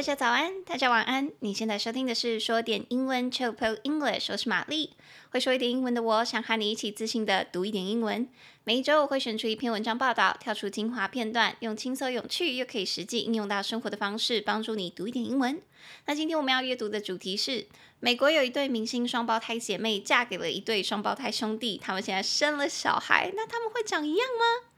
[0.00, 1.30] 大家早安，大家晚安。
[1.40, 4.94] 你现在收听的是说点英文 Chop English，我是玛丽。
[5.28, 8.26] 会说一点英文的我，想和你一起自信的读一点英文。
[8.64, 15.60] 每一周我会选出一篇文章报道，跳出精华片段，用轻松有趣又可以实际应用到生活的方式，帮助你读一点英文。
[16.06, 17.66] 那今天我们要阅读的主题是：
[17.98, 24.70] 美国有一对明星双胞胎姐妹嫁给了一对双胞胎兄弟，他们现在生了小孩，那他们会长一样吗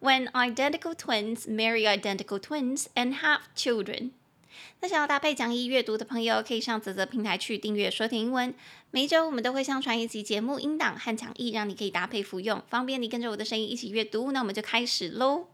[0.00, 4.10] ？When identical twins marry identical twins and have children.
[4.80, 8.54] 那想要搭配讲义阅读的朋友，可以上啧啧平台去订阅说听英文。
[8.90, 14.32] 每一周我们都会上传一集节目音档和讲义，让你可以搭配服用，方便你跟着我的声音一起阅读。
[14.32, 15.48] 那我们就开始喽。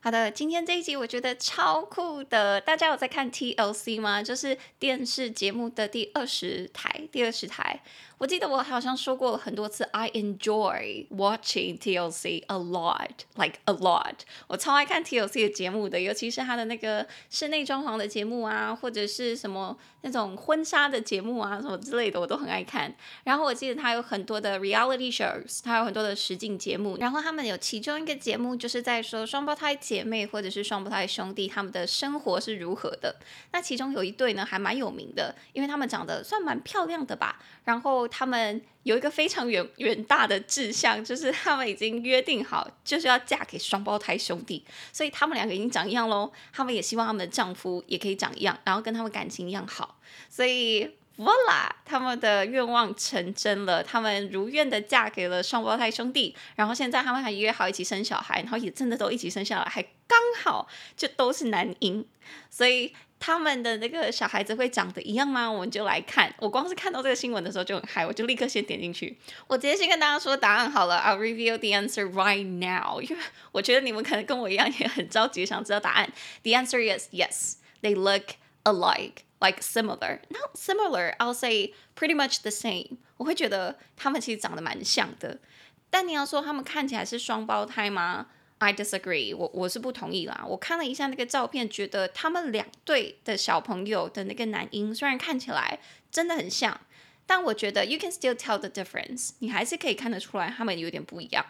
[0.00, 2.60] 好的，今天这一集我觉得超酷的。
[2.60, 4.22] 大家有在看 TLC 吗？
[4.22, 7.82] 就是电视节目的第二十台，第二十台。
[8.18, 14.14] 我记得我好像说过了很多次，I enjoy watching TLC a lot，like a lot。
[14.48, 22.92] 我超爱看 TLC 的节目的，尤其是他的那个室内装潢的节目啊，或者是什么那种婚纱的节目啊，什么之类的，我都很爱看。
[23.22, 26.96] 然后我记得他有很多的 reality shows，他有很多的实境节目。
[26.98, 33.14] 然后他们有其中一个节目，就是在说双胞胎姐妹或者是双胞胎兄弟他们的生活是如何的。
[33.52, 37.38] 那其中有一对呢，还蛮有名的，因为他们长得算蛮漂亮的吧。
[37.64, 46.32] 然后他们有一个非常远远大的志向，就是他们已经约定好，就是要嫁给双胞胎兄弟，所以他们两个已经长一样喽。
[46.52, 49.98] 他们也希望他们的丈夫也可以长一样，然后跟他们感情一样好。
[50.28, 50.84] 所以
[51.16, 56.34] ，Voila，他们的愿望成真了，他们如愿的嫁给了双胞胎兄弟。
[56.56, 62.06] 然后现在他们还约好一起生小孩，然后也真的都一起生下来，还刚好就都是男婴，
[62.50, 62.94] 所以。
[63.20, 65.50] 他们的那个小孩子会长得一样吗？
[65.50, 66.32] 我们就来看。
[66.38, 69.18] 我光是看到这个新闻的时候就很嗨，我就立刻先点进去。
[69.46, 76.12] 我直接先跟大家说答案好了，I'll reveal the answer right now， 因为我觉得你们可能跟我一样也很着急想知道答案。
[76.42, 80.20] The answer is yes, they look alike, like similar.
[80.28, 82.98] Not similar, I'll say pretty much the same.
[83.16, 85.38] 我会觉得他们其实长得蛮像的，
[85.90, 90.44] 但你要说他们看起来是双胞胎吗？I disagree，我我是不同意啦。
[90.48, 95.78] 我看了一下那个照片，觉得他们两对的小朋友的那个男婴，虽然看起来
[96.10, 96.80] 真的很像，
[97.26, 101.44] 但我觉得 you can still tell the difference，你还是可以看得出来他们有点不一样。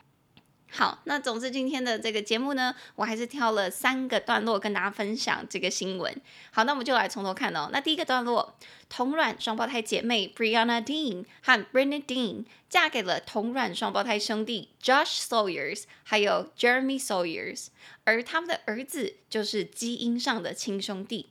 [0.71, 6.15] 好，那总之今天的这个节目呢，我还是挑了三个段落跟大家分享这个新闻。
[6.51, 7.71] 好，那我们就来从头看哦。
[7.73, 8.55] 那第一个段落，
[8.89, 17.69] 同卵双胞胎姐妹 Brianna Dean 和 Brittany Dean 嫁给了同卵双胞胎兄弟 Josh Sawyers 还有 Jeremy Sawyers，
[18.05, 21.31] 而他们的儿子就是基因上的亲兄弟。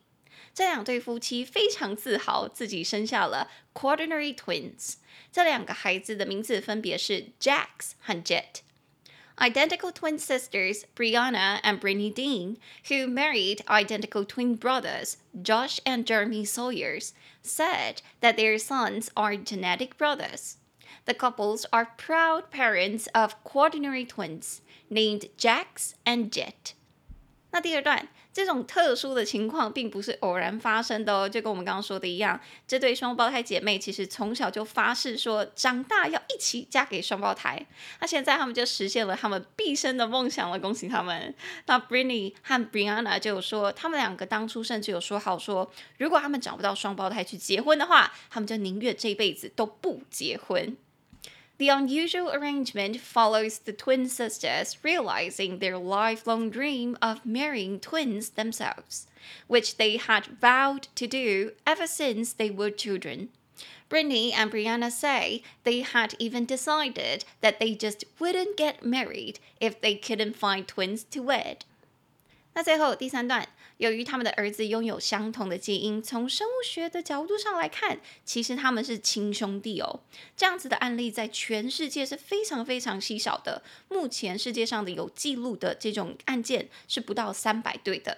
[0.55, 4.95] 这两对夫妻非常自豪自己生下了 Quaternary Twins。
[5.31, 8.61] 这两个孩子的名字分别是 Jacks 和 Jet。
[9.39, 17.13] Identical twin sisters Brianna and Brittany Dean, who married identical twin brothers Josh and Jeremy Sawyers,
[17.43, 20.57] said that their sons are genetic brothers.
[21.05, 26.73] The couples are proud parents of quaternary twins named Jax and Jet.
[27.57, 37.65] 那第二段，这种特殊的情况并不是偶然发生的哦，就跟我们刚刚说的一样，这对双胞胎姐妹其实从小就发誓说，长大要一起嫁给双胞胎。
[37.99, 41.33] 那现在他们就实现了他们毕生的梦想了，恭喜他们。
[41.65, 50.77] 那 Brinny 和 Brianna 就有说，他们两个当初甚至有说好说，如果他们找不到双胞胎去结婚的话，他们就宁愿这辈子都不结婚。
[51.58, 59.06] The unusual arrangement follows the twin sisters realizing their lifelong dream of marrying twins themselves,
[59.46, 63.28] which they had vowed to do ever since they were children.
[63.88, 69.80] Brittany and Brianna say they had even decided that they just wouldn't get married if
[69.80, 71.64] they couldn't find twins to wed.
[72.54, 73.48] 那最后第三段。
[73.77, 80.01] 由于他们的儿子拥有相同的基因，从生物学的角度上来看，其实他们是亲兄弟哦。
[80.35, 83.61] 这样子的案例在全世界是非常非常稀少的。
[83.89, 88.17] 目前世界上的有记录的这种案件是不到三百对的。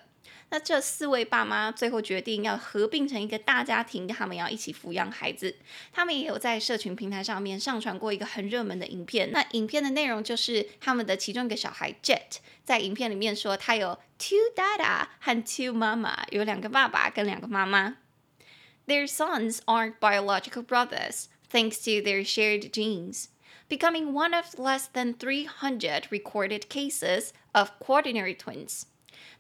[0.51, 5.57] 那这四位爸妈最后决定要合并成一个大家庭，他们要一起抚养孩子。
[5.93, 9.31] 他们也有在社群平台上面上传过一个很热门的影片。
[9.31, 17.97] 那影片的内容就是他们的其中一个小孩 Jet 在影片里面说他有 two dada 和 two mama，有两个爸爸跟两个妈妈。
[18.87, 23.25] Their sons aren't biological brothers, thanks to their shared genes,
[23.69, 28.87] becoming one of less than 300 recorded cases of quaternary twins.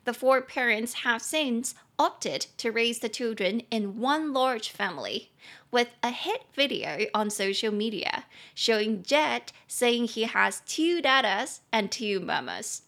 [0.04, 5.30] The four parents have since opted to raise the children in one large family,
[5.70, 11.90] with a hit video on social media showing Jet saying he has two dadas and
[11.90, 12.82] two mamas.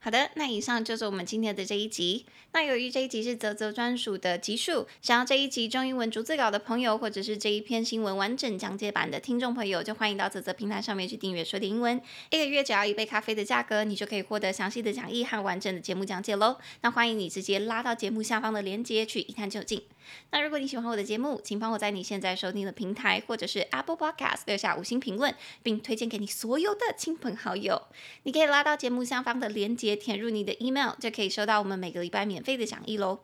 [0.00, 2.24] 好的，那以上就是我们今天的这一集。
[2.53, 11.99] 那由于这一集是泽泽专属的集数，想要这一集中英文逐字稿的朋友，或者是这一篇新闻完整讲解版的听众朋友，就欢迎到泽泽平台上面去订阅说点英文。
[12.29, 16.57] 一个月只要一杯咖啡的价格，你就可以获得详细的讲义和完整的节目讲解喽。
[16.81, 19.81] 那欢迎你直接拉到节目下方的链接去一探究竟。
[20.29, 25.33] 那如果你喜欢我的节目，请帮我在你现在收听的平台或者是 Apple Podcast 留下五星评论，
[25.63, 27.81] 并推荐给你所有的亲朋好友。
[28.23, 33.19] 你可以拉到节目下方的链接，填入你的 email，就可以收到我们每个礼拜免费的讲义喽。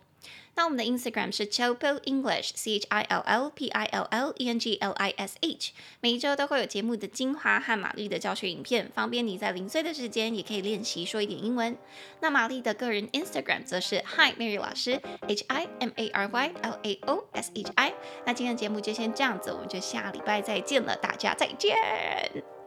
[0.56, 4.60] 那我们的 Instagram 是 Chillpill English，C H I L L P I L L E N
[4.60, 5.72] G L I S H。
[6.02, 11.78] 每一周都会有节目的精华和玛丽的教学影片，方便你在零碎的时间也可以练习说一点英文。
[12.20, 17.72] 那玛丽的个人 Instagram 则是 Hi Mary 老师，H I M A R Y L A O S H
[17.76, 17.94] I。
[18.26, 22.59] 那今天的节目就先这样子，我们就下礼拜再见了，大家再见。